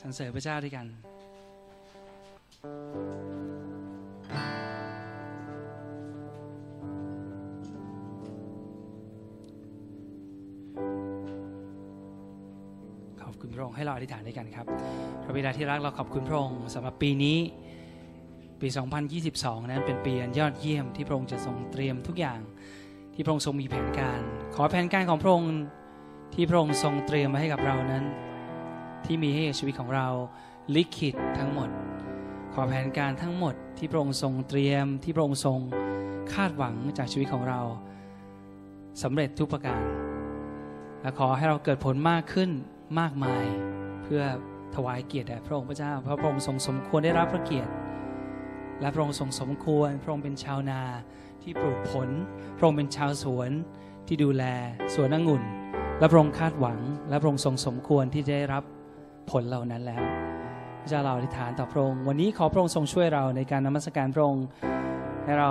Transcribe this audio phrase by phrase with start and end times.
[0.00, 0.86] สรรเสริญพระเจ้าด้วยกัน
[13.20, 14.66] ขอบคุณพระองค์ให้เราอธิษฐานด้วยกันครับ
[15.22, 17.38] พระบิดาที่รักเราขอบคุณพระองค์สำหรับปีนี้
[18.60, 18.68] ปี
[19.18, 22.40] 2022 นั้นเป็นปีอันยอดเยี่ยมที่พระองค์จะทรงเตรียมทุกอย่าง
[23.14, 24.20] ที่พระองค์ทรงมีแผนการ
[24.54, 25.52] ขอแผนการของพระองค์
[26.34, 28.04] ที่พระองค์ทรงเตรียมไว้ให้กับเรานั้น
[29.06, 30.08] ที่มีให้ชีวิตของเรา
[30.74, 31.70] ลิขิตทั้งหมด
[32.54, 35.58] ขอแผนการทั้งหมดที่พระองค์ทรงเตรียมที่พระองค์ทรง
[36.34, 37.60] คาดหวังจากชีวิตของเรา
[39.02, 39.82] สำเร็จทุกประการ
[41.02, 42.50] และขอให้เราเกิดผลมากขึ้น
[43.00, 43.44] มากมาย
[44.02, 44.22] เพื่อ
[44.74, 47.72] ถวายเกียรติแด่พระองค์พระเจ้าเพราะพระองค์ทรงสมควรได้รับพระเกียรติ
[48.80, 50.82] และพระองค์ทรงสมควร พระองค์เป็นชาวนา
[51.42, 52.08] ที่ปลูกผล
[52.56, 53.50] พระองค์เป็นชาวสวน
[54.06, 54.44] ที่ดูแล
[54.94, 55.42] สวนองุ่น
[55.98, 58.64] และพระองค์คาดหวัง และพระองค์ทรงสมควรที่จะได้รับ
[59.30, 60.02] ผลเหล่านั้นแล้ว
[60.82, 64.46] พระเจ้าเราอธิษฐานต่อพระองค์วันนี้ขอพระองค์ทรงช่วยเราในการนมัสการพระองค์
[65.24, 65.50] ให้เรา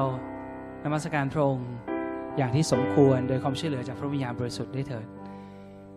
[0.86, 1.68] นมัสการพระองค์
[2.38, 5.08] อย่างที่สมควรโดยความช่วยเหลือจากพระวิญญาณบริสุทธิ์ด้วยเถิด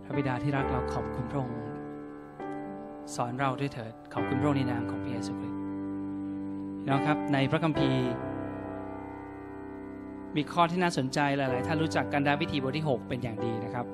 [0.05, 1.59] พระบิดาที่รักเราขอบคุณพระองค์
[3.15, 5.61] สอนเราด้วยเถิด ขอบคุณพระองค์ในนามของพระเยซูคริสต์
[6.89, 8.05] น้องครับในพระคัมภีร์
[10.37, 13.87] มีข้อที่น่าสนใจหลาย ๆ ท่านรู้จักกันดาวิธีบทที่ 6 เป็นอย่างดีนะครับ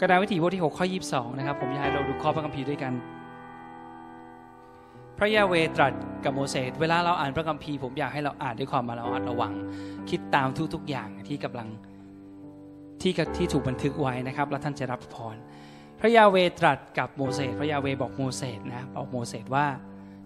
[0.00, 2.92] กันดาวิธีบทที่ 6 ข้อ 22 นะครับ ผมอยากให้เราดูข้อพระคัมภีร์ด้วยกัน
[5.18, 5.92] พระยาเวตรัส
[6.24, 9.52] กับโมเสสเวลาเราอ่านพระคัมภีร์ผมอยากให้เราอ่านด้วยความระมัดระวัง
[10.10, 11.68] คิดตามทุกๆอย่างที่กำลัง
[13.00, 15.36] ที่ที่ถูกบันทึกไว้นะครับ แล้วท่านจะรับพร
[16.00, 19.66] พระยาเวตรัสกับโมเสสพระยาเวบอกโมเสสนะบอกโมเสสว่า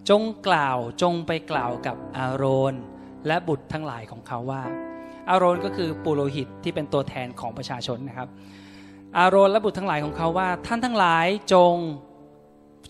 [0.09, 2.73] จงกล่าวจงไปกล่าวกับอาโรน
[3.27, 4.63] และบุตรทั้งหลายของเขาว่า
[5.29, 8.29] อาโรนก็คือปุโรหิตที่เป็นตัวแทนของประชาชนนะครับ
[9.17, 11.75] อาโรนและบุตรทั้งหลายของเขาว่า ท่านทั้งหลายจง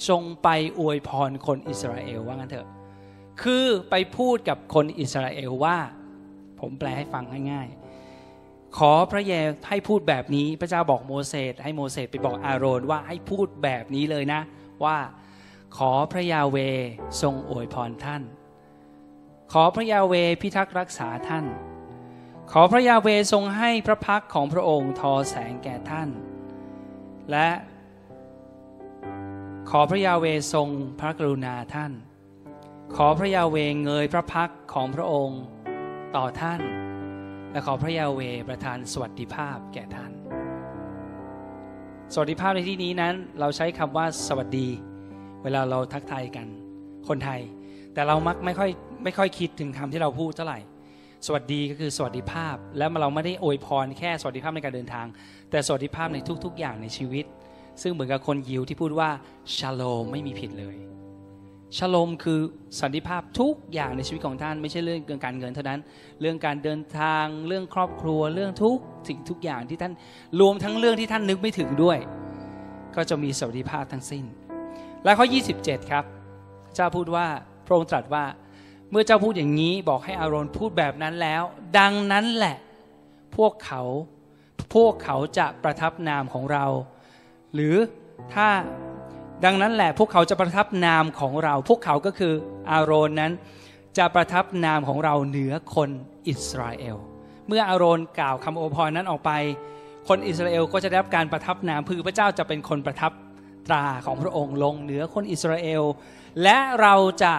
[0.10, 0.48] จงไป
[0.80, 2.68] อวยพรคนอิสราเอลว่างั้นเถอะ
[3.42, 5.78] คือไปพูดกับคนอิสราเอลว่า
[6.60, 14.42] ผมแปลให้ฟังง่ายๆ ขอพระเยซให้พูดแบบนี้พระเจ้าบอกโมเสสให้โมเสสไปบอกอาโรนว่าให้พูดแบบนี้เลยนะ
[14.84, 14.98] ว่า
[15.78, 16.58] ขอพระยาเว
[17.22, 18.24] ทรงอวยพรท่าน
[19.54, 21.46] ขอพระยาเวพิทักษ์รักษาท่าน
[22.54, 26.10] ขอพระยาเวทรงให้พระพักของพระองค์ทอแสงแก่ท่าน
[27.32, 27.50] และ
[29.70, 31.92] ขอพระยาเวทรงพระกรุณาท่าน
[32.96, 35.42] ขอพระยาเวเงยพระพักของพระองค์
[36.16, 36.62] ต่อท่าน
[37.52, 40.12] และขอพระยาเวประทานสวัสดิภาพแก่ท่าน
[42.14, 44.68] สวัสดิภาพในที่นี้นั้น เราใช้คำว่าสวัสดี
[45.44, 46.48] เวลาเราทักทายกัน
[47.08, 47.42] คนไทย
[47.94, 48.70] แต่เรามักไม่ค่อย
[49.04, 50.60] ไม่ค่อยคิดถึงคำที่เราพูดเท่าไหร่
[51.26, 55.08] สวัสดีก็คือสวัสดิภาพ และเราไม่ได้อวยพรแค่สวัสดิภาพในการเดินทาง
[55.52, 57.26] แต่สวัสดิภาพในทุก ๆ อย่างในชีวิต
[57.82, 59.10] ซึ่งเหมือนกับคนยิวที่พูดว่า
[59.56, 60.76] ชาโลมไม่มีผิดเลย
[61.78, 62.40] ชโลมคือ
[62.82, 65.80] สันติภาพทุกอย่างในชีวิตของท่านไม่ใช่เรื่องการเงินเท่านั้น
[66.22, 69.94] เรื่องการเดินทาง เรื่องครอบครัวเรื่องทุกสิ่งทุกอย่างที่ท่าน
[70.40, 71.98] รวมทั้งเรื่องที่ท่านนึกไม่ถึงด้วย
[72.96, 74.26] ก็จะมีสวัสดิภาพทั้งสิ้น
[75.04, 75.26] และข้อ
[75.60, 76.04] 27 ครับ
[76.76, 77.28] เจ้าพูดว่า
[77.66, 78.24] พระองค์ตรัสว่า
[78.92, 81.44] เมื่อเจ้าพูดอย่างนี้บอกให้อารอนพูดแบบนั้นแล้ว
[81.80, 82.58] ดังนั้นแหละ
[83.36, 83.82] พวกเขา
[84.76, 86.66] พวกเขาจะประทับนามของเรา
[87.54, 87.76] หรือ
[88.34, 88.48] ถ้า
[89.46, 92.34] ดังนั้นแหละพวกเขาจะประทับนามของเรา พวกเขาก็คือ
[92.70, 93.32] อาโรนนั้น
[93.98, 95.90] จะประทับนามของเราเหนือคน
[96.28, 96.98] อิสราเอล
[97.48, 99.32] เมื่ออาโรนกล่าวคำโอภรนั้นออกไป
[100.08, 103.12] คนอิสราเอลก็จะได้รับการประทับนามคือพระเจ้าจะเป็นคนประทับ
[103.68, 105.84] ตราของพระองค์ลงเหนือคนอิสราเอล
[106.44, 107.34] และเราจะ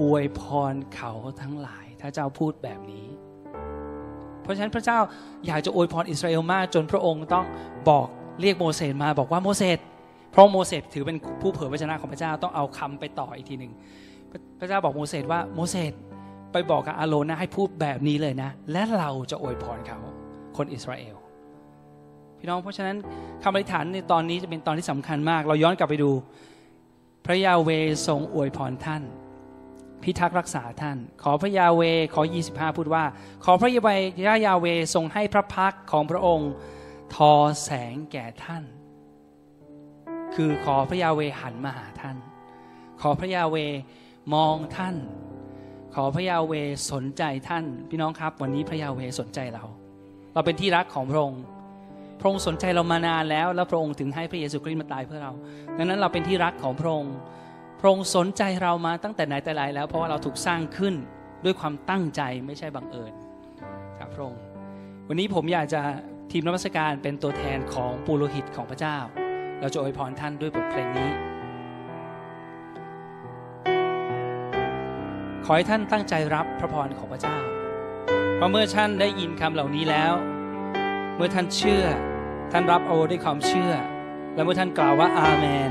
[0.00, 3.06] อวยพรเขาทั้งหลาย ถ้าเจ้าพูดแบบนี้
[4.42, 4.98] เพราะฉะนั้นพระเจ้า
[5.46, 7.44] อยากจะอวยพรอิสราเอลมากจนพระองค์ต้อง
[7.88, 8.06] บอก
[8.40, 9.78] เรียกโมเสสมาบอกว่าโมเสส
[10.32, 13.72] เพราะโมเสสถือเป็นผู้เผยพระชนะของพระเจ้าต้องเอาคำไปต่ออีกทีหนึ่ง
[14.60, 15.92] พระเจ้าบอกโมเสสว่าโมเสส
[16.52, 19.98] ไปบอกกับอาโรนนะให้พูดแบบนี้เลยนะ และเราจะอวยพรเขา
[20.56, 21.16] คนอิสราเอล
[22.38, 22.96] พี่น้องเพราะฉะนั้น
[23.42, 26.10] คำอธิษฐานในตอนนี้จะเป็นตอนที่สำคัญมาก เราย้อนกลับไปดู
[27.24, 27.70] พระยาเว
[28.06, 29.02] ทรงอวยพรท่าน
[30.02, 31.82] พิทักษ์รักษาท่าน ขอพระยาเว
[32.14, 33.04] ขอ 25 พูดว่า
[33.44, 33.88] ขอพระยาเว
[34.26, 36.50] ยายาเวทรงให้พระพักของพระองค์
[37.14, 37.32] ทอ
[37.64, 38.64] แสงแก่ท่าน
[40.34, 42.16] คือขอพระยาเวหันมาหาท่าน
[43.00, 43.56] ขอพระยาเว
[44.34, 44.96] มองท่าน
[45.94, 46.52] ขอพระยาเว
[46.90, 49.64] สนใจท่าน พี่น้องครับ วันนี้พระยาเวสนใจเรา
[50.34, 51.42] เราเป็นที่รักของพระองค์
[52.20, 55.32] พระองค์สนใจเรามานานแล้ว แล้วพระองค์ถึงให้พระเยซูคริสต์มาตายเพื่อเรา
[55.76, 57.14] ดังนั้นเราเป็นที่รักของพระองค์
[57.80, 60.94] พระองค์สนใจเรามาตั้งแต่ไหนแต่ไรแล้ว เพราะว่าเราถูกสร้างขึ้น
[61.44, 63.12] ด้วยความตั้งใจไม่ใช่บังเอิญ
[63.98, 64.40] ครับพระองค์
[65.08, 65.82] วันนี้ผมอยากจะ
[66.30, 68.98] ทีมนมัสการเป็นตัวแทนของปุโรหิตของพระเจ้า
[69.60, 71.10] เราจะอวยพรท่านด้วยบทเพลงนี้
[75.44, 77.36] ขอให้ท่านตั้งใจรับพระพรของพระเจ้า
[78.36, 80.12] เพราะเมื่อท่านได้ยินคำเหล่านี้แล้ว
[81.16, 81.84] เมื่อท่านเชื่อ
[82.52, 83.72] ท่านรับเอาด้วยความเชื่อ
[84.34, 85.70] และเมื่อท่านกล่าวว่าอาเมน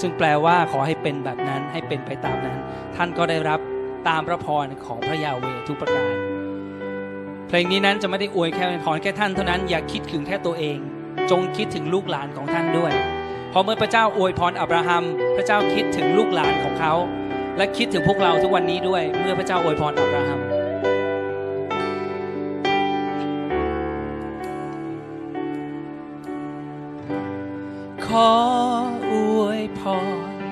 [0.00, 2.58] ซึ่งแปลว่าขอให้เป็นแบบนั้นให้เป็นไปตามนั้น
[2.96, 3.60] ท่านก็ได้รับ
[4.08, 6.12] ตามพระพรของพระยาเวทุกประการ
[7.48, 10.78] เพลงนี้นั้นจะไม่ได้อวยแค่พรแค่ท่านเท่านั้นอย่าคิดถึงแค่ตัวเอง
[11.30, 12.92] จงคิดถึงลูกหลานของท่านด้วย
[13.50, 15.04] เพราะเมื่อพระเจ้าอวยพรอับราฮัม
[15.36, 16.94] พระเจ้าคิดถึงลูกหลานของเขา
[17.56, 20.40] และคิดถึงพวกเราทุกวันนี้ด้วย เมื่อพระเจ้าอวยพรอับราฮัม
[28.06, 28.53] ขออ
[29.84, 30.42] วยพร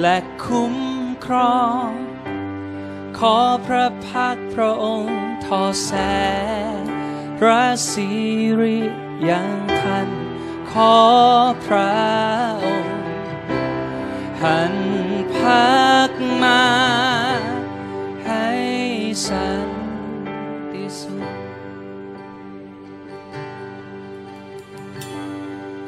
[0.00, 0.76] และคุ้ม
[1.24, 1.88] ครอง
[3.18, 5.92] ขอพระพักพระองค์ทอแส
[6.74, 6.80] ง
[7.46, 8.08] ราศี
[8.60, 8.78] ริ
[9.28, 10.08] ยังท่าน
[10.72, 10.96] ขอ
[11.66, 11.94] พระ
[12.64, 12.96] องค์
[14.42, 14.74] หัน
[15.36, 15.74] พั
[16.08, 16.10] ก
[16.42, 16.64] มา
[18.26, 18.48] ให้
[19.28, 19.70] สัน
[20.72, 21.28] ติสุข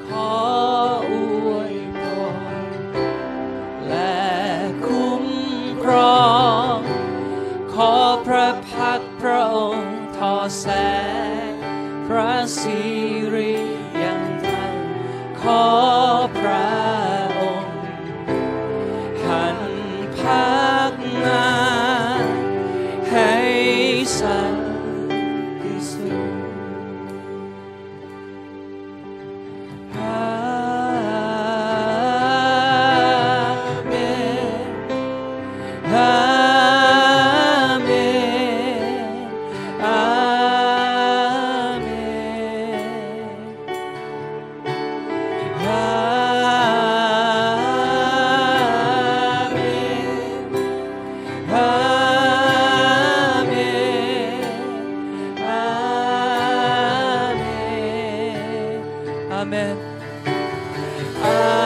[0.06, 0.32] ขอ
[10.48, 10.87] ourselves.
[59.40, 59.76] Amém.
[61.22, 61.57] Amém.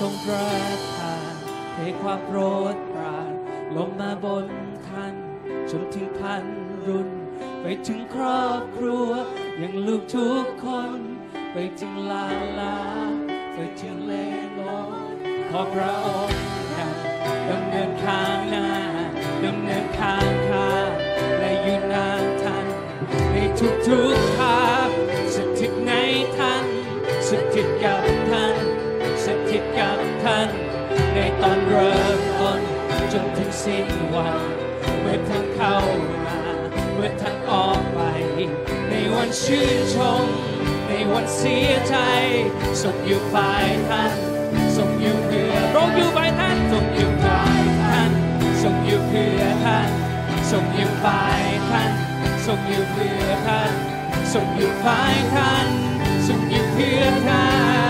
[0.00, 0.48] ทรงประ
[0.96, 1.34] ทาน
[1.72, 2.38] เทความโปร
[2.74, 3.32] ดปราน
[3.76, 4.46] ลงมาบน
[4.88, 5.14] ท่าน
[5.70, 6.44] จนถึงพัน
[6.86, 7.08] รุ่น
[7.60, 9.08] ไปถึงครอบครัว
[9.60, 10.66] ยังลูกทุกค
[10.98, 11.00] น
[11.52, 12.28] ไปถึงลา
[12.60, 12.78] ลา
[13.54, 14.12] ไปถึงเล
[14.52, 14.60] โล
[15.50, 16.40] ขอพระองค์
[16.78, 16.96] นั้น
[17.50, 18.68] ดำเนินข้างหน้า
[19.44, 20.70] ดำเนินข้างข้า
[21.38, 22.66] และอยู่นานท่าน
[23.32, 24.88] ในทุกทุกๆทาง
[25.34, 25.92] สถิตใน
[26.36, 26.64] ท่าน
[27.28, 28.23] สถิตกับ
[29.54, 30.48] ท่านสถิตกับท่าน
[31.14, 32.60] ในตอนเริ่มต้น
[33.12, 34.36] จนถึงสิ้นวัน
[35.00, 35.76] เมื่อท่านเข้า
[36.24, 36.38] มา
[36.94, 38.00] เมื่อท่านออกไป
[38.88, 40.24] ในวันชื่นชม
[40.88, 41.96] ในวันเสียใจ
[42.82, 44.12] ทรงอยู่ฝ่ายท่าน
[44.76, 48.10] ทรงอยู่เพื่อรงอยู่ฝ่ายท่านทรงอยู่ฝ่ายท่าน
[48.62, 49.88] ทรงอยู่เพื่อท่าน
[50.50, 51.92] ทรงอยู่ฝ่ายท่าน
[52.46, 53.72] ทรงอยู่เพื่อท่าน
[54.32, 55.66] ทรงอยู่ฝ่ายท่าน
[56.26, 57.44] ทรงอยู่เพื่อท่า
[57.82, 57.83] น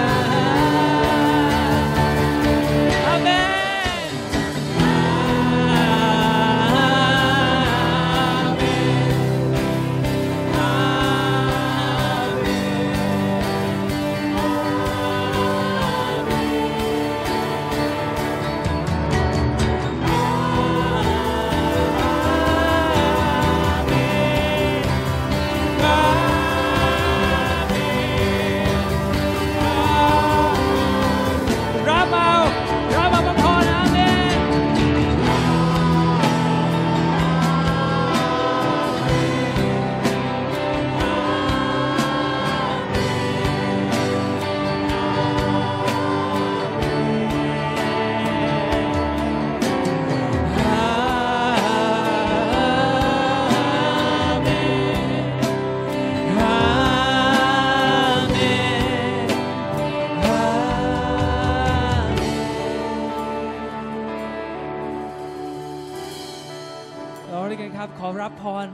[68.25, 68.74] รับขอรับพ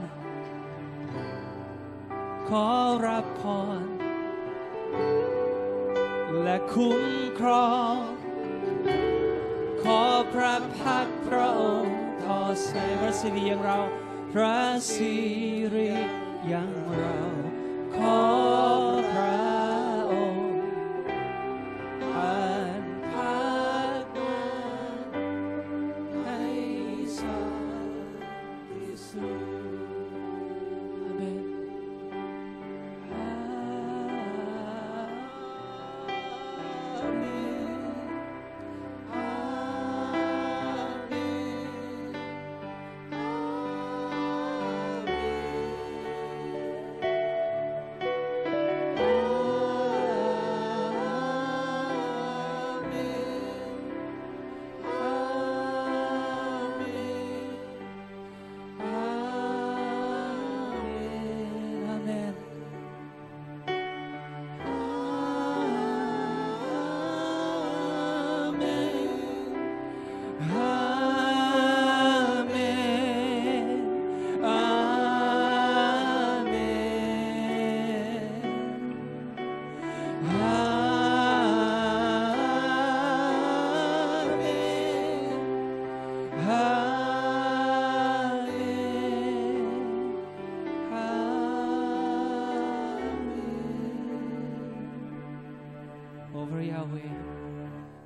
[96.61, 96.95] ระยาเว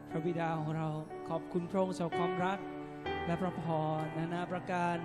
[0.10, 0.88] พระบิดาของเรา
[1.29, 2.60] ขอบคุณพระองค์สำหรับความรัก
[3.25, 3.63] และพระพ
[4.00, 4.98] รนานาประการ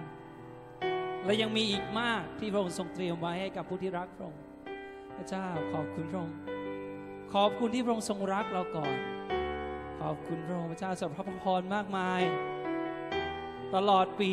[1.25, 4.43] และยังมีอีกมากที่พระองค์ทรงเตรียมไว้ให้กับผู้ที่รักพระองค์
[5.17, 6.37] พระเจ้าขอบคุณพระองค์
[7.35, 8.95] ขอบคุณที่พระองค์ทรงรักเราก่อน
[10.01, 12.23] ขอบคุณพระองค์พระเจ้าสำหรับพระพรมากมาย
[13.77, 14.31] ตลอดปี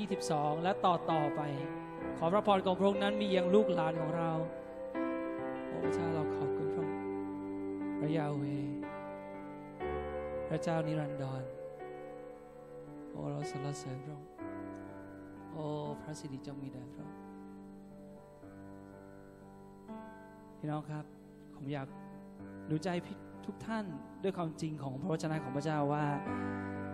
[0.00, 1.40] 2022 และต่อต่อไป
[2.18, 4.32] ขอพระพรของพระองค์นั้นมียังลูกหลานของเรา
[5.66, 6.96] โอ้พระเจ้าเราขอบคุณพระองค์
[8.00, 8.44] พระยาเว
[10.48, 11.42] พระเจ้านิรันดร
[13.10, 14.30] โอ้เราสรรเสริญพระองค์
[15.52, 15.64] โอ้
[16.02, 17.18] พระสิริจงมีแด่พระองค์
[20.58, 21.04] พี่น้องครับ
[21.54, 21.88] ผมอยาก
[22.70, 22.88] ดูใจ
[23.46, 23.84] ทุกท่าน
[24.22, 26.04] ด้วยความจริงของพระวจนะของพระเจ้าว่า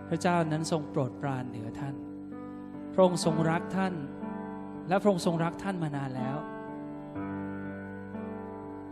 [0.09, 1.95] พระเจ้านั้นทรงโปรดปรานเหนือท่าน
[2.93, 3.93] พระองค์ทรงรักท่าน
[4.87, 6.37] และพระองค์ทรงรักท่านมานานแล้ว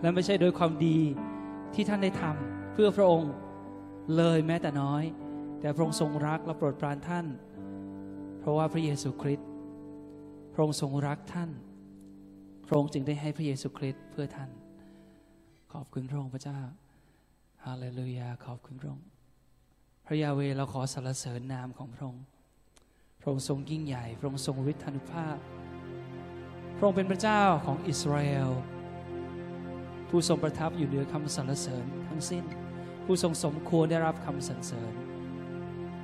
[0.02, 1.00] และไม่ใช่โดยความดี
[1.74, 3.32] ที่ท่านได้ทำเพื่อพระองค์
[4.18, 5.04] เลยแม้แต่น้อย
[5.60, 7.26] แต่พระองค์ทรงรักและโปรดปรานท่าน
[8.40, 9.48] เพราะว่าพระเยซูคริสต์
[10.54, 11.50] พระองค์ทรงรักท่าน
[12.68, 14.50] พระองค์จึงได้ให้พระเยซูคริสต์เพื่อท่าน
[15.74, 16.60] ขอบคุณพระองค์พระเจ้า
[17.66, 19.13] ฮาเลลูยาขอบคุณพระองค์
[20.06, 22.24] พระยาเวเราขอสรรเสริญนามของพระองค์
[23.20, 25.38] พระองค์ทรงยิ่งใหญ่ พระองค์ทรงฤทธานุภาพ
[26.78, 28.50] พระองค์เป็นพระเจ้าของอิสราเอล
[30.10, 32.44] ผู้ทรงประทับอยู่เหนือคำสรรเสริญทั้งสิ้น
[33.06, 34.94] ผู้ทรงสมควรได้รับคำสรรเสริญ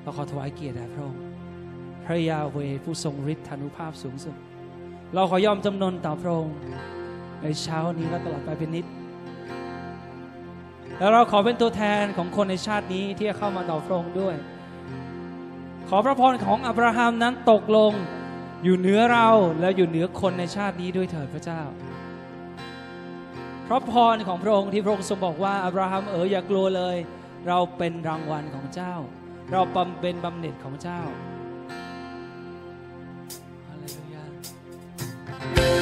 [0.01, 1.24] เราขอถวายเกียรติแด่พระองค์
[2.06, 4.36] พระยาเวผู้ทรงฤทธานุภาพสูงสุด
[5.13, 6.56] เราขอยอมจำนนต่อพระองค์
[7.41, 8.86] ในเช้านี้และตลอดไปเป็นนิด
[11.00, 14.36] แล้วเราขอเป็นตัวแทนของคนในชาตินี้ที่จะเข้ามาต่อพระองค์ด้วย
[15.89, 17.94] ขอพระพรของอับราฮัมนั้นตกลง
[18.63, 19.27] อยู่เหนือเรา
[19.60, 21.62] และอยู่เหนือคนในชาตินี้ด้วยเถิดพระเจ้า
[23.68, 26.98] พระพรของพระองค์ที่พระองค์ทรงบอกว่าอับราฮัมเอ๋ยอย่ากลัวเลย
[27.48, 28.96] เราเป็นรางวัลของเจ้า
[29.51, 31.01] เราบำเป็นบำเหน็จของเจ้า
[35.77, 35.79] ฮ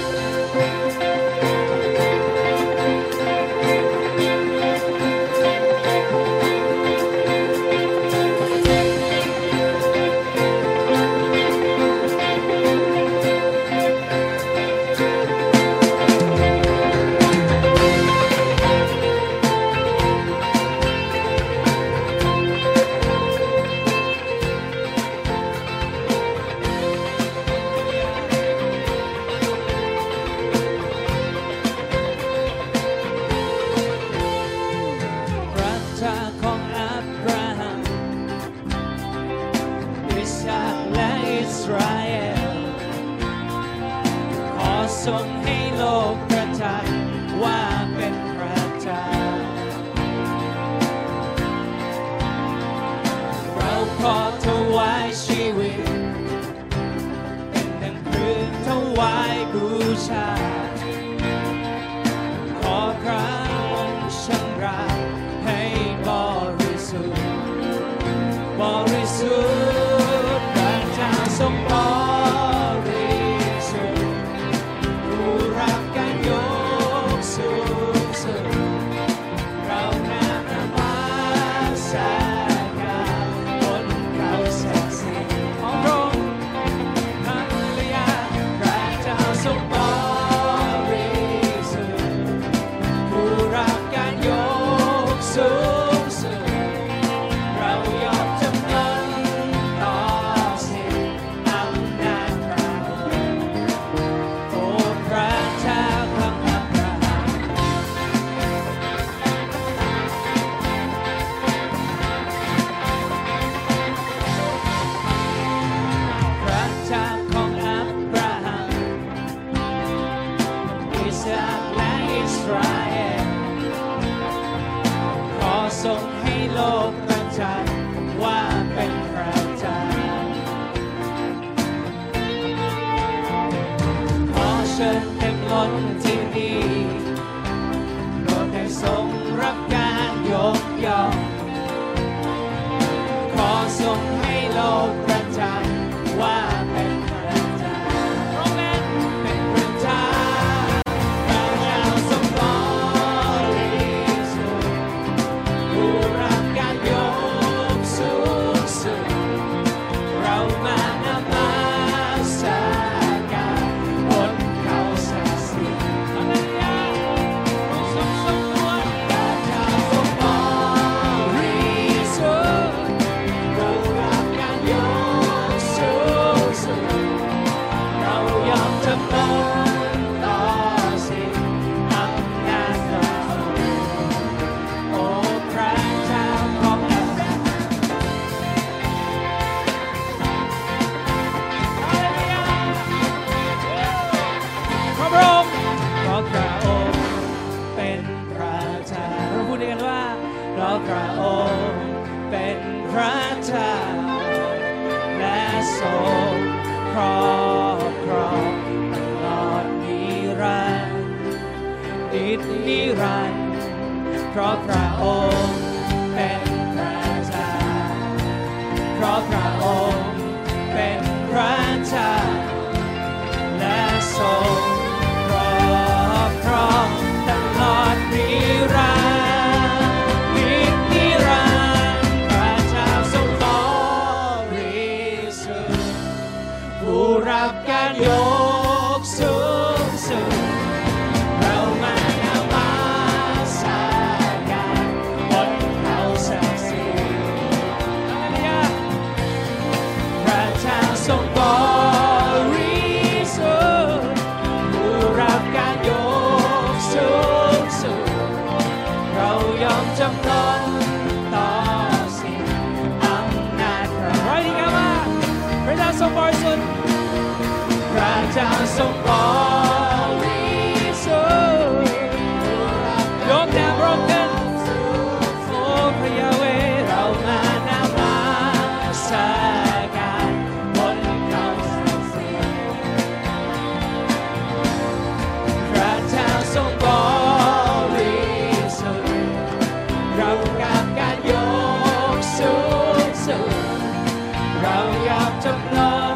[294.67, 296.15] เราอยากจำลอง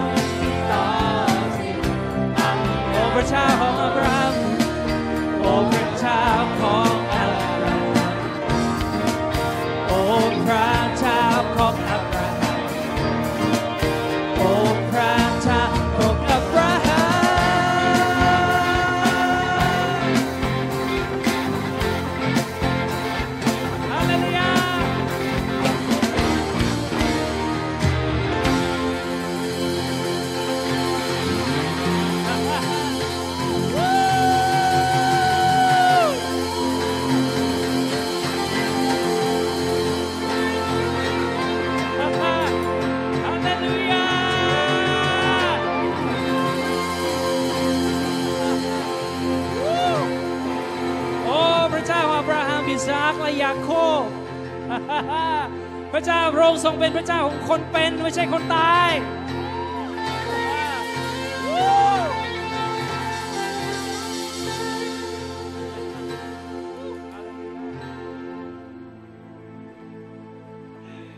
[0.72, 0.88] ตา
[1.58, 1.70] สิ
[2.38, 2.60] อัน
[2.90, 3.48] โอพระเจ้า
[55.93, 58.91] พระเจ้าพระองค์ทรงเป็นพระเจ้าของคนเป็นไม่ใช่คนตาย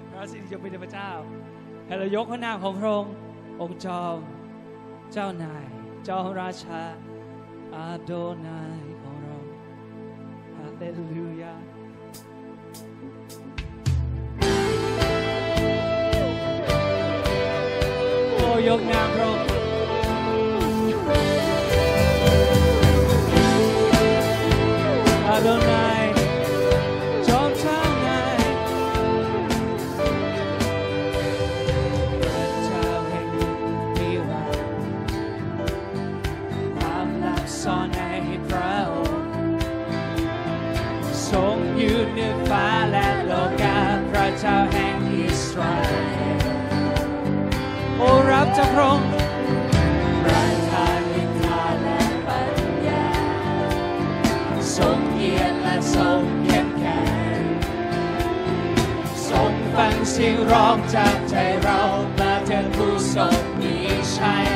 [0.09, 1.11] พระสิริยเป็นพระเจ้า
[1.85, 3.13] ให้เรายกพระนามของพระองค์
[3.61, 4.17] องค์จอม
[5.13, 5.65] เจ้านาย
[6.05, 6.81] เจ้าราชา
[7.75, 8.11] อาโด
[8.47, 9.37] นายของเรา
[10.55, 11.55] ฮาเลลูยา
[18.67, 19.47] ยกนามพระองค์
[25.27, 26.05] อาโดนาย
[27.27, 28.37] จอมช่างนาย
[32.19, 33.27] เป็นเจ้าแห่ง
[33.97, 34.45] นิรั
[36.75, 38.01] ความลับซ่อนใน
[38.47, 39.31] พระองค์
[41.29, 43.77] ทรงยืนเหนือฟ้าและโลกา
[44.09, 45.82] พระเจ้าแห่งอิสราเอล
[48.57, 49.09] จากพระองค์
[50.23, 53.05] ประทานวิชาและปัญญา
[54.75, 57.01] ทรงเกียรติและทรงเข้มแข็
[57.39, 57.41] ง
[59.29, 61.81] ทรงฟังเสียงร้องจากใจเรา
[62.19, 63.75] มาเถิดผู้ทรงมี
[64.15, 64.52] ชัย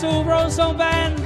[0.00, 1.19] Russell Bronson Band.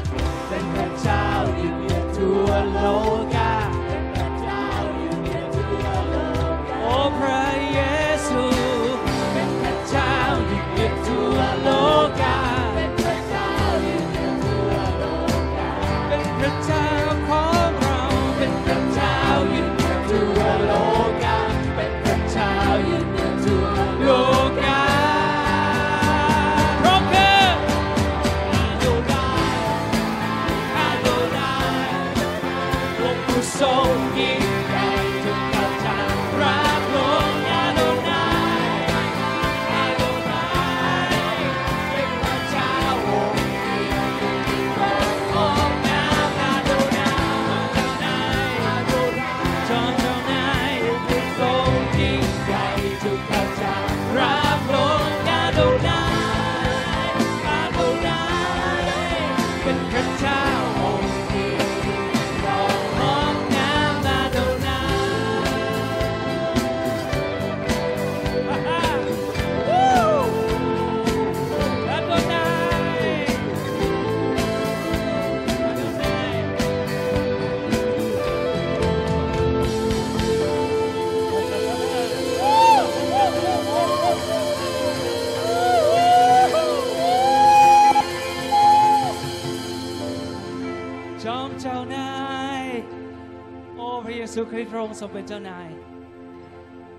[94.34, 95.68] ยซูคริสต์พระองค์ทรงเป็นเจ้านาย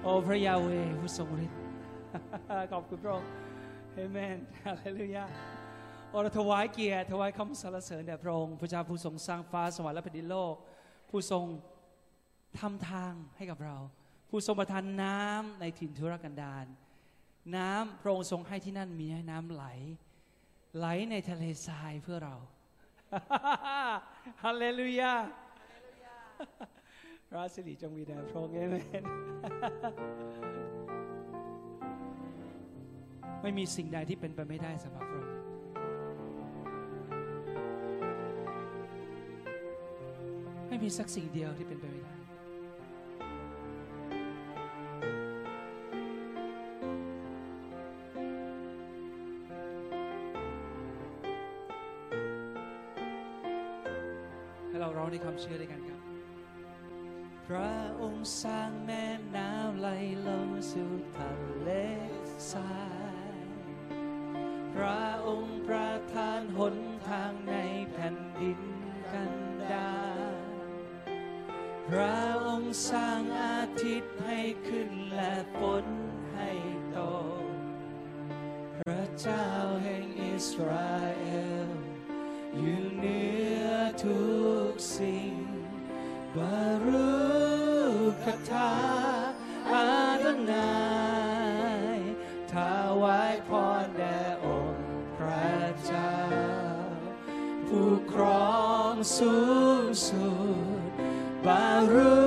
[0.01, 1.59] โอ้พระยาเวห์ผู้ทรงฤทธิ์
[2.71, 3.29] ขอบคุณพระองค์
[3.93, 5.25] เอเมนฮาเลลูยา
[6.09, 10.55] โอ้เราถวายเกียรติถวายคำสรรเสริญแด่พระองค์พระเจ้าผู้ทรงสร้างฟ้าสวรรค์และแผ่นดินโลก
[11.09, 11.43] ผู้ทรง
[12.59, 13.77] ทำทางให้กับเรา
[14.29, 16.65] ผู้ทรงประทานน้ำในถิ่นทุรกันดาร
[17.55, 19.65] น้ำพระองค์ทรงให้ที่นั่นมีให้น้ำไหล
[20.77, 22.35] ไหลในทะเลทรายเพื่อเรา
[24.43, 25.13] ฮาเลลูยา
[27.33, 29.03] ราชสิริจงมีแด่พระองค์เอเมน
[33.41, 35.35] ไม่มีสิ่งใดที่เป็นไปไม่ได้สำหรับพระองค์
[40.67, 42.13] ไม่มีสักสิ่งเดียวที่เป็นไปไม่ได้
[54.67, 55.94] ให้เราร้องในความเชื่อด้วยกันครับ
[57.51, 59.05] พระองค์สร้างแม่
[59.35, 59.87] น้ำไหล
[60.27, 61.31] ลงสู่ทะ
[61.61, 61.69] เล
[62.51, 62.75] ทรา
[63.33, 63.37] ย
[64.73, 66.77] พระองค์ประทานหน
[67.09, 67.55] ทางใน
[67.91, 68.61] แผ่นดิน
[69.13, 69.33] กัน
[69.71, 69.95] ดา
[70.33, 70.35] ร
[71.89, 75.85] พระองค์สร้างอาทิตย์ให้ขึ้นและฝน
[76.33, 76.51] ให้
[76.97, 76.99] ต
[77.41, 77.43] ก
[78.77, 79.47] พระเจ้า
[79.83, 81.25] แห่งอิสราเอ
[81.65, 81.69] ล
[82.57, 83.21] อยู่เหนื
[83.65, 83.67] อ
[84.03, 84.23] ทุ
[84.71, 85.33] กสิ่ง
[86.35, 87.04] บารุ
[88.25, 88.71] คทา
[89.71, 89.87] อา
[90.23, 90.75] ดนา
[91.97, 91.99] ย
[92.53, 92.55] ถ
[93.01, 93.49] วายพ
[93.83, 96.17] รแด่องค์พระเจ้า
[97.67, 98.59] ผู้ครอ
[98.91, 99.35] งสู
[99.81, 100.27] งสุ
[100.87, 100.91] ด
[101.45, 102.17] บารุ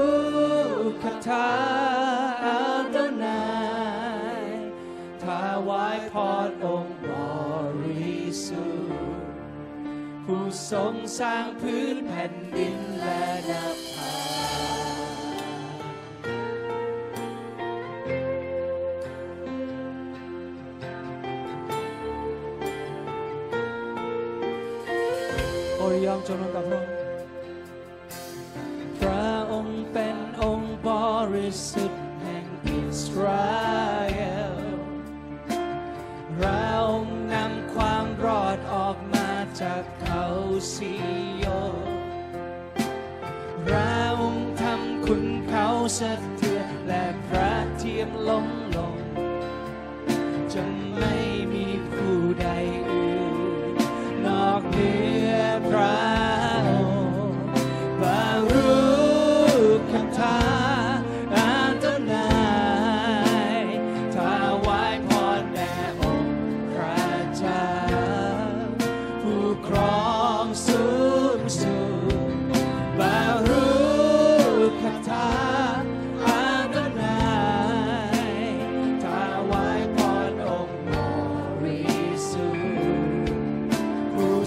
[1.02, 1.50] คทา
[2.44, 2.62] อา
[2.94, 3.48] ดนา
[4.42, 4.44] ย
[5.24, 5.26] ถ
[5.68, 6.14] วายพ
[6.46, 7.12] รองค์บ
[7.82, 9.32] ริสุทธิ์
[10.24, 13.52] ผู้ทรงสร้างพื้นแผ่นดินและน
[13.86, 13.87] ภ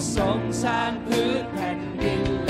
[0.02, 2.41] ผู้ทรงสร้างพื้นแผ่นดิน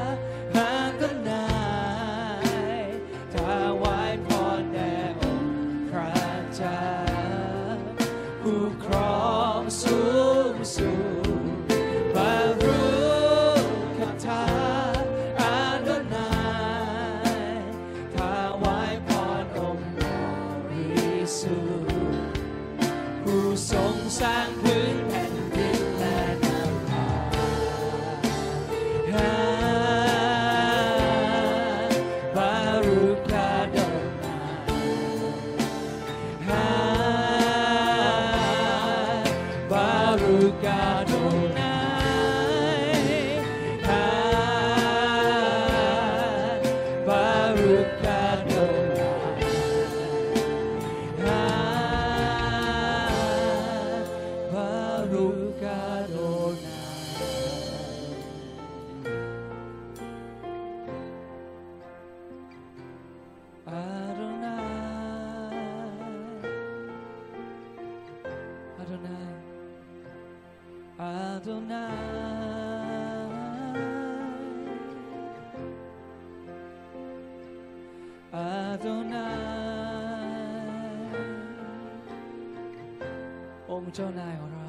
[83.97, 84.67] เจ้านายของเรา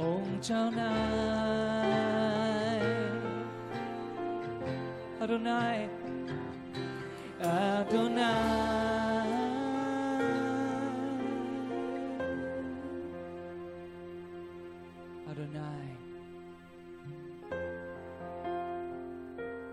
[0.00, 0.94] องค์เจ้านา
[2.76, 2.80] ย
[5.18, 5.76] อาดนาย
[7.42, 7.56] อา
[7.92, 8.34] ดนา
[9.26, 9.28] ย
[15.26, 15.86] อาดนาย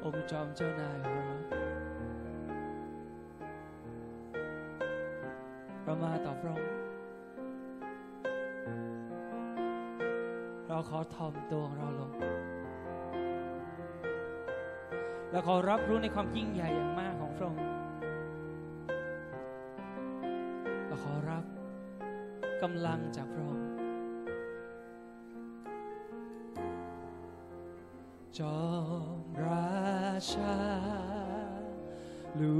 [0.03, 1.35] องค์จอมเจ้านายของเรา
[5.85, 6.88] ประมาต่อพระองค์
[10.79, 12.11] ราขอถ่อมตัวของเราลง
[15.31, 17.65] และขอรับรู้ในความยิ่งใหญ่อย่างมากของพระองค์
[20.87, 21.45] และขอรับ
[22.61, 23.67] กำลังจากพระองค์
[28.39, 28.59] จอ
[29.21, 30.57] มราชา
[32.39, 32.55] ลู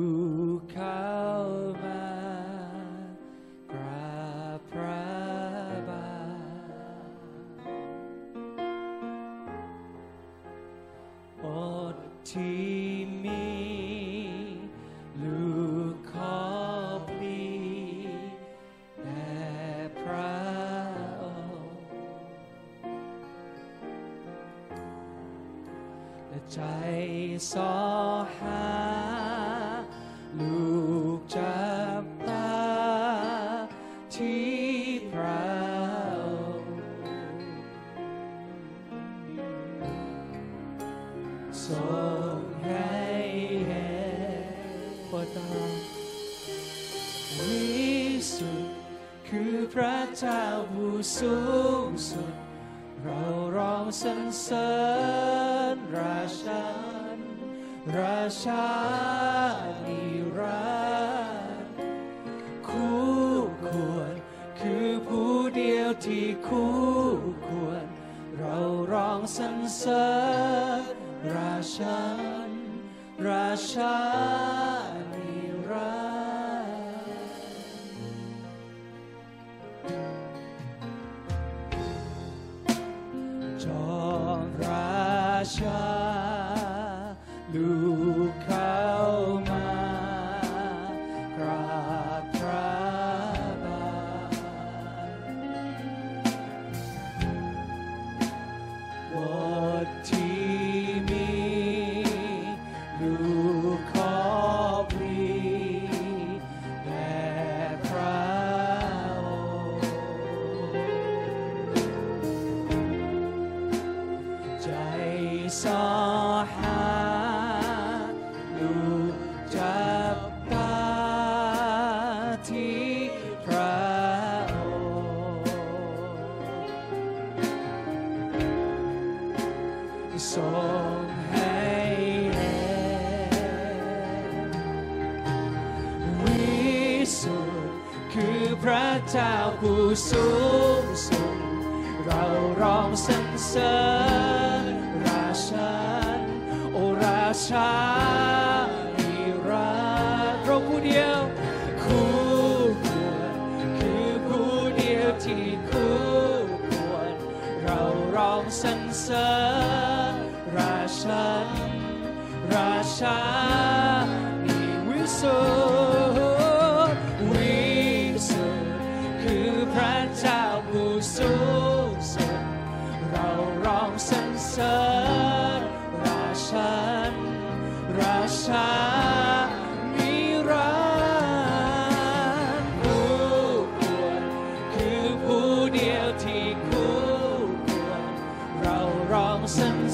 [139.95, 140.38] so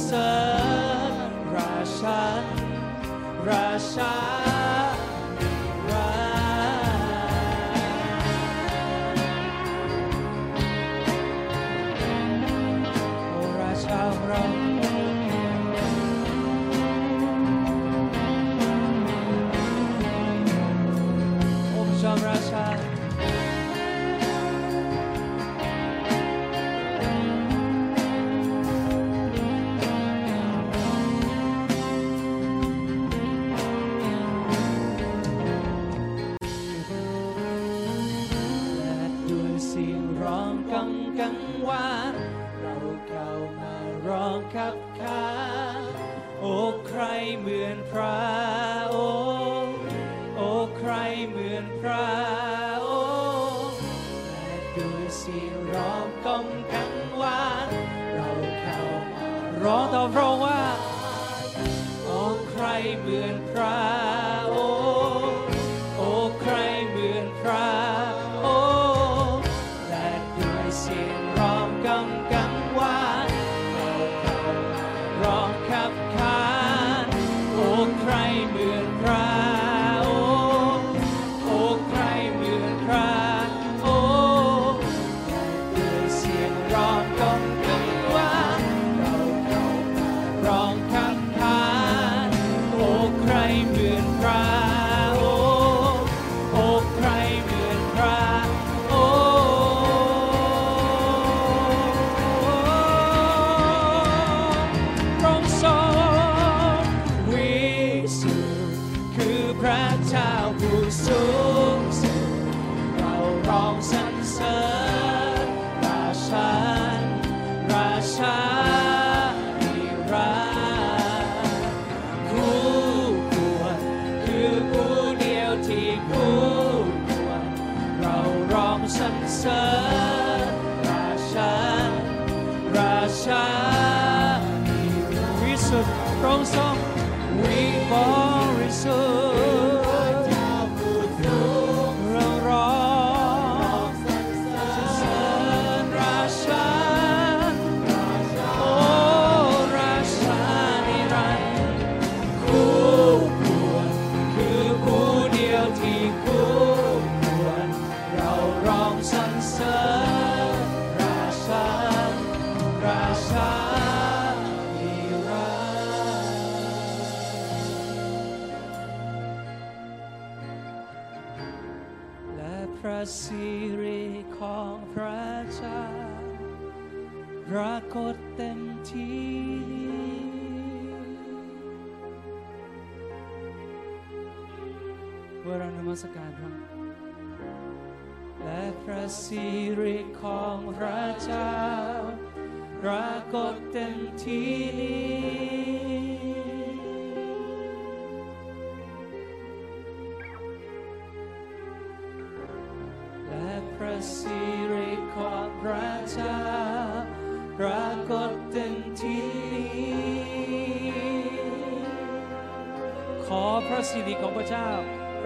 [0.05, 0.44] sun.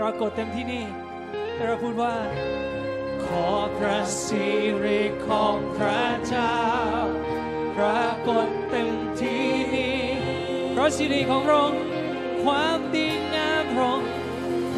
[0.03, 0.85] ปรากฏเต็มที่นี่
[1.53, 2.15] แต่เราพูดว่า
[3.25, 3.47] ขอ
[3.77, 4.47] พระสิ
[4.83, 6.57] ริของพระเจ้า
[7.77, 8.89] ปรากฏเต็ม
[9.19, 9.99] ที่นี้
[10.75, 11.81] พระสิริของพระองค์
[12.43, 14.09] ความดีงามพระองค์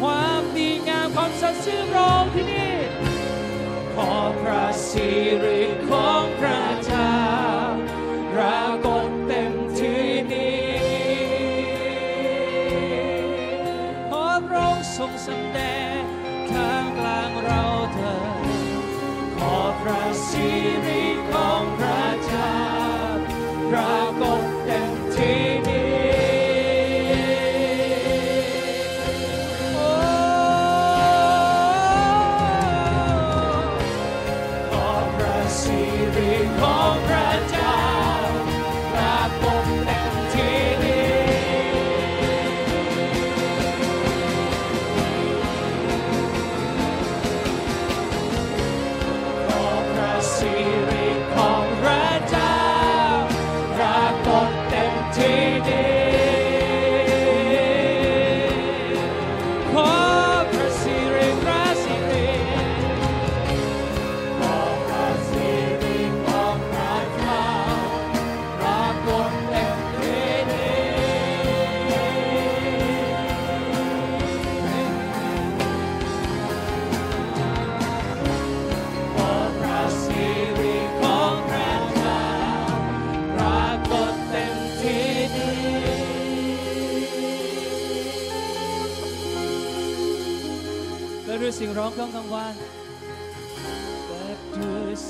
[0.00, 2.74] ความดีงามความสัตย์ซื่อพระองค์ที่นี่
[3.94, 4.12] ขอ
[4.42, 5.08] พระสิ
[20.86, 22.54] ริของพระเจ้า
[23.70, 24.51] พระกฏ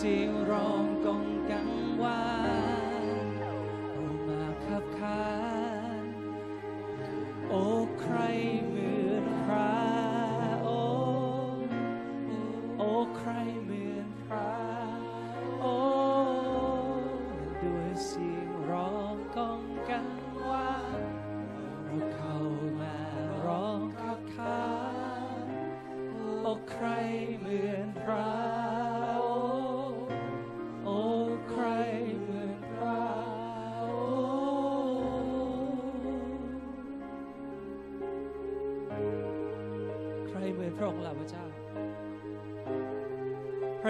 [0.02, 0.16] ด้วยเสี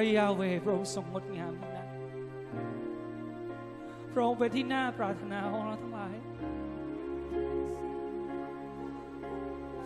[0.03, 1.89] ระยาเวพระองค์ทรงงดงามนั้น
[4.13, 6.15] พระองค์เป็นที่น่าปรารถนาของเราทั้งหลาย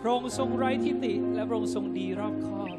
[0.01, 2.77] พระองค์ทรงไร้ทิฏฐิและพระองค์ทรงดีรอบคอบ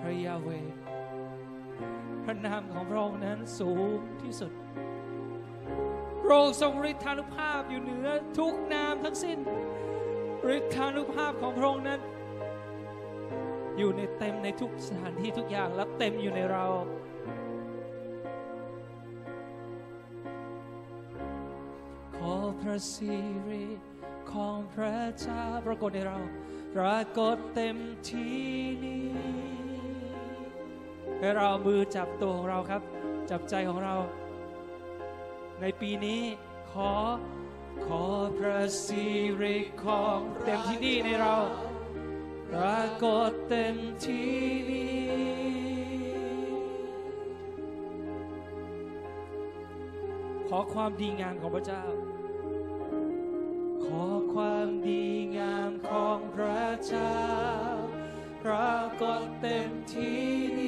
[0.00, 0.48] พระยาเว
[2.24, 4.52] พระนามของพระองค์นั้นสูงที่สุด
[6.22, 9.38] พระองค์ทรงฤทธานุภาพอยู่เหนือทุกนามทั้งสิ้น
[10.56, 12.00] ฤทธานุภาพของพระองค์นั้น
[13.78, 16.64] อยู่ในเต็มในทุกสถานที่ทุกอย่างและเต็มอยู่ในเรา
[22.16, 23.14] ขอพระสิ
[23.48, 23.66] ริ
[24.32, 26.18] ของพระเจ้าปรากฏในเรา
[26.74, 27.76] ปรากฏเต็ม
[28.08, 28.46] ที่
[28.84, 29.06] นี้
[31.18, 32.82] ให้เราเอามือจับตัวของเราครับ
[33.30, 33.94] จับใจของเรา
[35.60, 36.22] ในปีนี้
[36.72, 36.92] ขอ
[37.86, 38.04] ขอ
[38.38, 39.04] พระสิ
[39.42, 41.36] ริของเต็มที่นี่ในเรา
[42.48, 44.38] ปรากฏเต็มที่
[44.70, 45.28] นี้
[50.48, 51.84] ขอความดีงามของพระเจ้า
[53.84, 55.04] ขอความดี
[55.36, 57.18] งามของพระเจ้า
[58.42, 60.24] ปรากฏเต็มที่
[60.58, 60.67] นี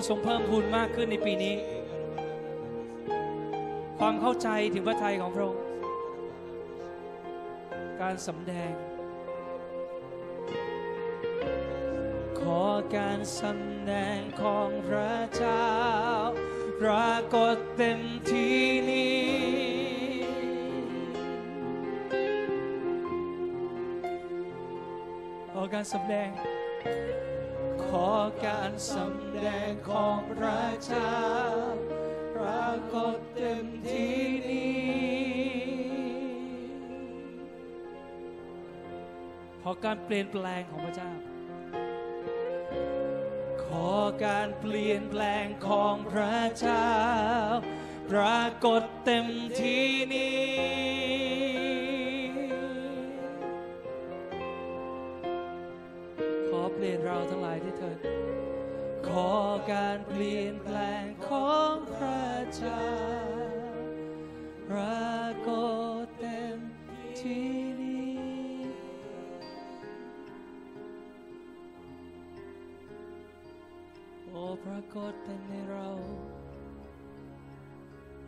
[0.00, 1.54] ค์ทรงเพิ่มพูนมากขึ้นในปีนี้
[3.98, 5.64] ความเข้าใจถึงพระทัยของพระองค์
[8.00, 8.72] การสำแดง
[12.40, 12.62] ขอ
[12.96, 15.68] การสำแดงของพระเจ้า
[16.80, 19.20] ปรากฏเต็มที่นี้
[25.52, 26.28] ขอการสำแดง
[27.90, 28.10] ขอ
[28.46, 31.18] การสำแดงของพระเจ้า
[32.34, 34.90] ปรากฏเต็มที่นี้
[39.62, 41.12] ขอการเปลี่ยนแปลงของพระเจ้า
[43.64, 43.92] ขอ
[44.24, 46.90] การเปลี่ยนแปลงของพระเจ้า
[48.10, 49.26] ปรากฏเต็ม
[49.60, 50.89] ที่นี้
[56.80, 57.98] ปลี่ยนเราทั้งหลายด้วยเถิด
[59.08, 59.30] ขอ
[59.72, 62.88] การเปลี่ยนแปลงของพระเจ้า
[64.68, 65.50] ปราก
[66.02, 66.58] ฏเต็ม
[67.20, 68.14] ที่นี้
[74.26, 75.88] โอ้ปรากฏเต็มในเรา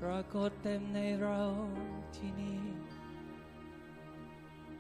[0.03, 1.43] ปรากฏเต็มในเรา
[2.17, 2.63] ที่นี่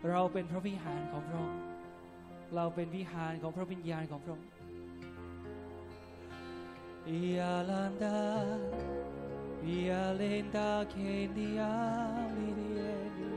[0.08, 1.71] เราเป็นพระวิหารของพระองค์
[2.54, 4.48] เราเป็นวิหารของพระวิญญาณของพระองค์
[7.36, 8.20] ยาลันดา
[9.88, 10.94] ยาเลนดาเค
[11.36, 11.74] นียา
[12.36, 12.82] ลิเดีย
[13.16, 13.30] นี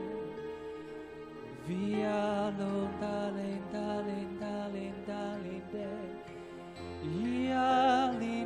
[1.66, 2.24] วิยา
[2.58, 2.60] ล
[3.58, 3.90] นดา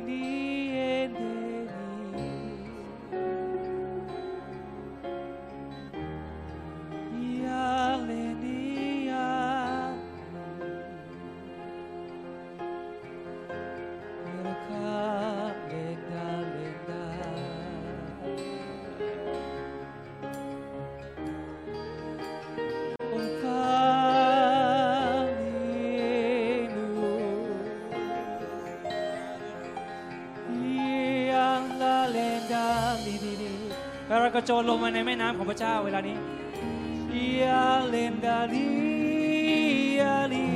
[34.41, 36.17] ระโจนลงมาในแม่น้ำของพระเจ้าเวลานี้
[37.41, 38.69] ยาเลนดาลี
[39.99, 40.47] ยาลี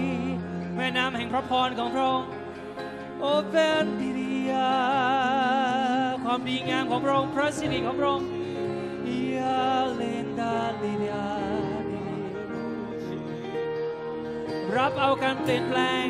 [0.75, 2.27] แม่น้ำแห่งพระพรของพระองค์
[3.19, 4.71] โอเปนดิริยา
[6.23, 8.27] ความดีงามของพระองค์พระสิริของพระองค์
[9.38, 11.27] ยาเลนดาลียา
[14.77, 16.07] รับเอาการเปลี่ยนแปลง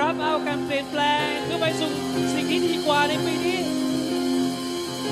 [0.00, 1.90] รับเอาการเปลี่ยนแปลงเพื่อไปสู่
[2.34, 3.83] สิ่งที่ดีกว่าในปีนี้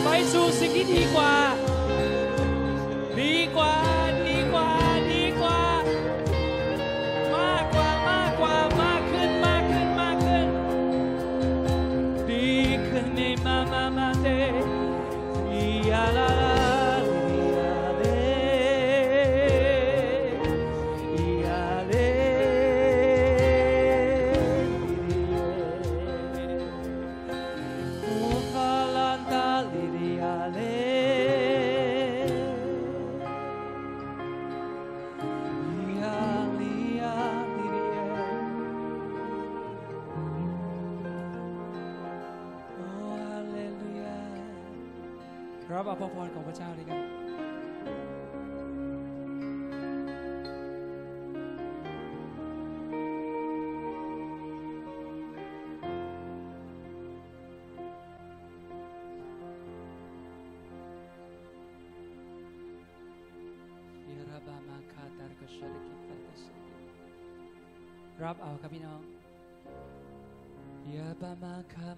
[0.04, 1.32] ไปสู่สิ่งที่ดีกว่า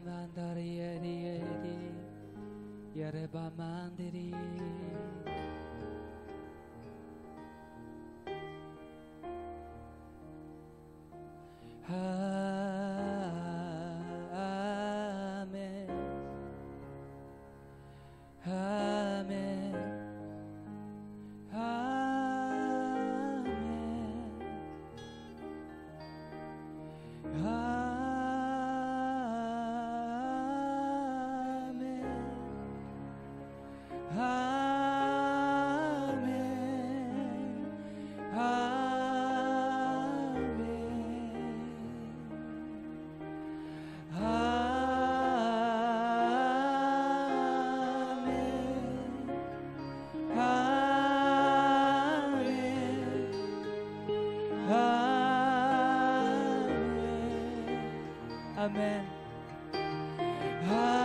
[0.07, 3.93] มาคามัน
[58.65, 59.05] Amen.
[60.65, 61.05] Amen.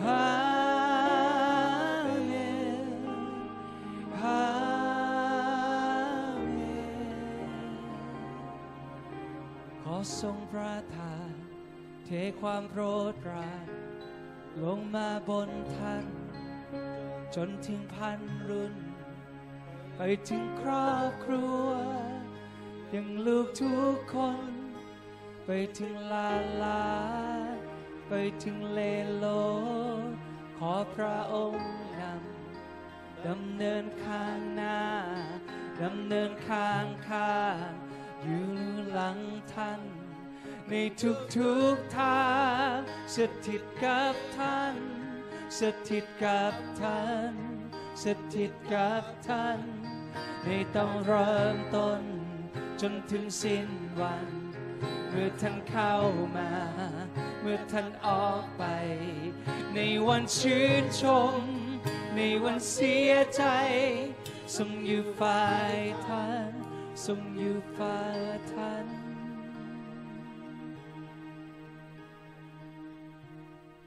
[0.00, 0.40] Amen.
[4.22, 4.70] Amen.
[9.82, 11.32] ขอทรงประทาน
[12.04, 13.66] เทความโปรดปราน
[14.64, 16.04] ลงมาบนท่าน
[17.34, 18.74] จนถึงพันรุ่น
[20.02, 21.66] ไปถึงครอบครัว
[22.94, 24.50] ยังลูกทุกคน
[25.44, 26.88] ไปถึงลานลา
[28.08, 28.80] ไปถึงเล
[29.16, 29.26] โล
[30.10, 30.12] ด
[30.58, 34.80] ขอพระองค์นำดำเนินข้างหน้า
[35.82, 37.70] ดำเนินข้างข้าง
[38.22, 38.48] อยู่
[38.90, 39.18] หลัง
[39.54, 39.80] ท่าน
[40.68, 42.28] ในทุกทุกๆทา
[42.74, 42.76] ง
[43.16, 44.74] สถิตกับท่าน
[45.60, 47.34] สถิตกับท่าน
[48.04, 49.79] สถิตกับท่าน
[50.44, 52.00] ไม่ต้องเริ่มต้น
[52.80, 53.68] จนถึงสิ้น
[54.00, 54.28] วัน
[55.08, 55.94] เมื่อท่านเข้า
[56.36, 56.50] มา
[57.40, 58.64] เมื่อท่านออกไป
[59.74, 61.04] ในวันชื่นช
[61.38, 61.40] ม
[62.16, 63.44] ในวันเสียใจ
[64.56, 65.76] ทรงอยู่ฝ่าย
[66.06, 66.50] ท่าน
[67.06, 68.20] ทรงอยู่ฝ่าย
[68.52, 68.86] ท่าน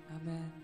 [0.07, 0.62] อาเมน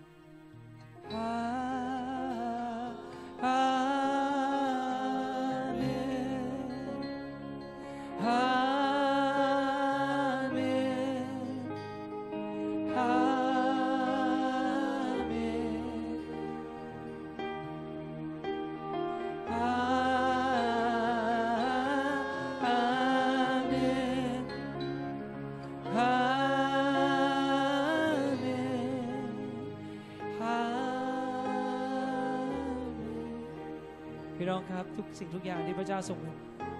[34.50, 36.18] น้องครับ ทุกสิ่งทุกอย่างที่พระเจ้าทรง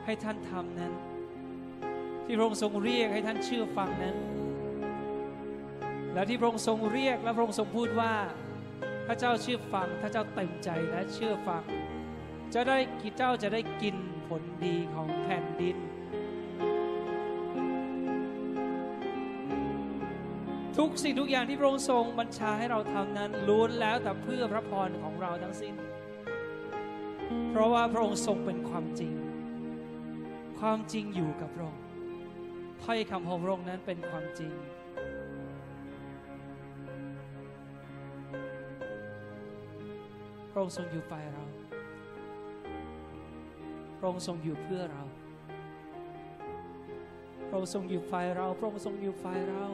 [0.05, 0.93] ให้ท่านทำนั้น
[2.25, 4.17] ที่พระองค์ทรงเรียกให้ท่านเชื่อฟังนั้น
[6.15, 8.15] แล้วที่พระองค์ทรงเรียกและพระองค์ทรงพูดว่า
[9.07, 11.63] ถ้าเจ้าเชื่อฟังถ้าเจ้าเต็มใจและเชื่อฟัง
[12.55, 13.97] จะได้กินเจ้าจะได้กิน
[14.29, 15.77] ผลดีของแผ่นดิน
[20.79, 25.77] ทุกสิ่งทุกอย่างที่พระองค์ทรงบัญชาให้เราทำนั้นล้วนแล้วแต่เพื่อพระพรของเราทั้งสิ้น
[27.51, 29.13] เพราะว่าพระองค์ทรงเป็นความจริง
[30.61, 31.83] ความจริงอยู่กับพระองค์
[32.83, 34.53] ถ้อยคำของพระองค์นั้นเป็นความจริง
[40.51, 41.45] พระองค์ทรงอยู่ฝ่ายเรา
[43.99, 45.05] พระองค์ทรงอยู่เพื่อเรา
[47.49, 49.65] พระองค์ทรงอยู่ฝ่ายเรา พระองค์ทรงอยู่ฝ่ายเรา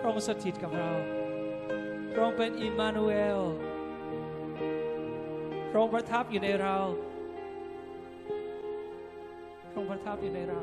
[0.00, 0.92] พระองค์สถิตกับเรา
[2.16, 3.40] ระองค์เป็นอิมมานูเอล
[5.70, 6.76] พระองค์ประทับอยู่ในเรา
[9.70, 10.60] พระองค์ประทับอยู่ในเรา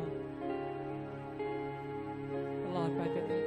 [2.64, 3.44] ตลอดไปเป็นนิจ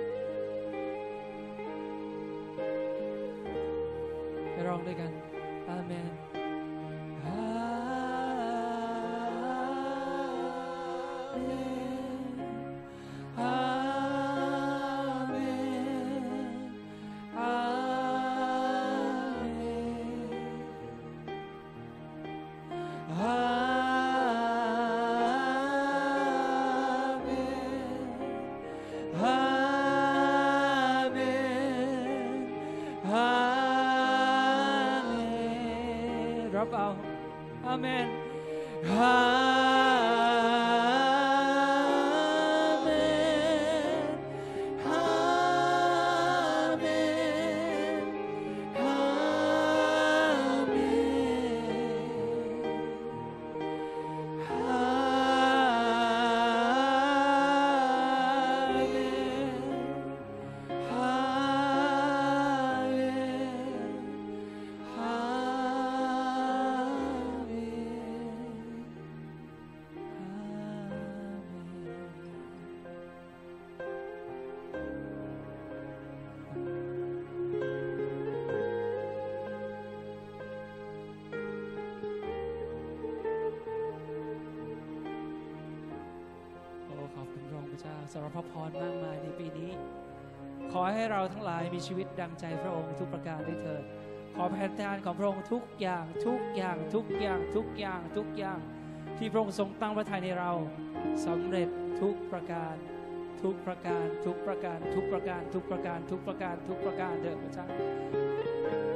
[4.53, 5.11] ไปร้องด้วยกัน
[5.69, 89.71] อาเมนำหรับพระพรมากมายในปีนี้
[90.73, 93.83] ขอให้เราทั้งหลายมีชีวิตดังใจพระองค์ทุกประการด้วยเถิด
[94.37, 98.59] ขอแผนการของพระองค์ทุกอย่างทุกอย่างทุกอย่างทุกอย่างทุกอย่าง
[99.19, 100.53] ที่พระองค์ทรงตั้งพระทัยในเรา
[101.27, 101.69] สำเร็จ
[102.01, 102.75] ทุกประการ
[103.43, 108.87] ทุกประการ ทุกประการ ทุกประการ ทุกประการ ทุกประการ ทุกประการเถิดพระเจ้าทุกประการ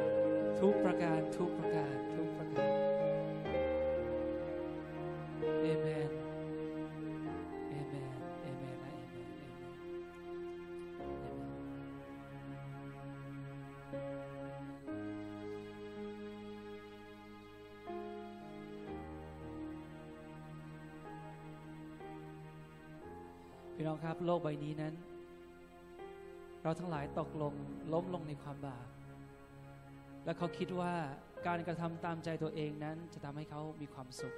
[0.61, 2.10] ทุกประการทุกประการ
[24.03, 24.95] ครับ โลกใบนี้นั้น
[26.63, 27.55] เราทั้งหลายตกลง
[27.93, 28.87] ล้มลงในความบาป
[30.25, 30.95] และเขาคิดว่า
[31.47, 34.35] การกระทำตามใจตัวเองนั้นจะทำให้เขามีความสุข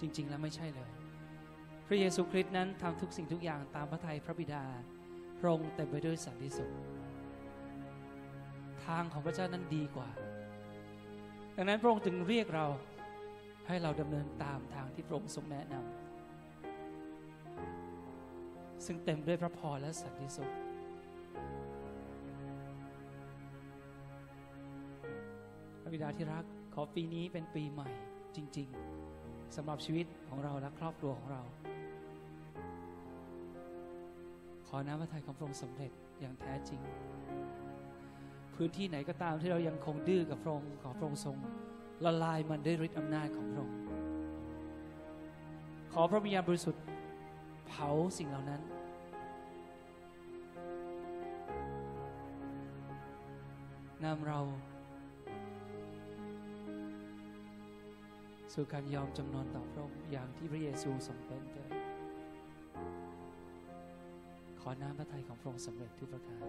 [0.00, 0.90] จริง ๆ แล้วไม่ใช่เลย
[1.86, 4.64] พระเยซูคริสต์นั้นทำทุกสิ่งทุกอย่างตามพระทัยพระบิดา
[5.40, 6.72] พระองค์เต็มไปด้วยสันติสุข
[8.84, 10.10] ทางของพระเจ้านั้นดีกว่า
[11.56, 12.66] ดังนั้นพระองค์จึงเรียกเรา
[13.68, 16.01] ให้เราดำเนินตามทางที่พระองค์ทรงแนะนำ
[18.86, 20.50] ซึ่งเต็มด้วยพระพรและสันติสุข
[25.82, 27.88] พระบิดาที่รักขอปีนี้เป็นปีใหม่
[28.36, 28.68] จริง
[29.12, 31.42] ๆสำหรับชีวิตของเราและครอบครัวของเรา
[34.68, 36.80] ขอน้ำพระทัยของพระองค์สำเร็จอย่างแท้จริง
[38.54, 41.36] พื้นที่ไหนก็ตามที่เรายังคงดื้อกับพระองค์ขอพระองค์ทรง
[42.04, 43.76] ละลายมันด้วยฤทธิ์อำนาจของพระองค์
[45.92, 48.62] ขอพระวิญญาณบริสุทธิ์าสิ่งเหล่านั้น
[54.04, 54.40] นำเรา
[58.54, 61.70] สู่การยอมจำนนต่อพระองค์อย่างที่พระเยซูทรงเป็นเถิด
[64.60, 66.42] ขอน้ำพระทัยของพระองค์สำเร็จทุกประการ